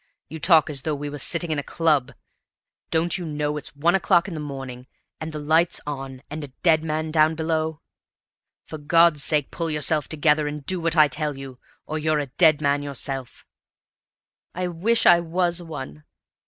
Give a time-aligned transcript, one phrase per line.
[0.29, 2.11] You talk as though we were sitting in a club;
[2.89, 4.87] don't you know it's one o'clock in the morning,
[5.19, 7.81] and the lights on, and a dead man down below?
[8.65, 12.25] For God's sake pull yourself together, and do what I tell you, or you're a
[12.41, 13.45] dead man yourself."
[14.55, 16.03] "I wish I was one!"